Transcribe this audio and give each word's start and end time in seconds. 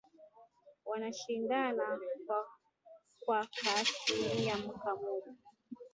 wanashindana 0.85 1.99
kwa 3.19 3.47
kaaslimia 3.55 4.57
kamoja 4.57 5.33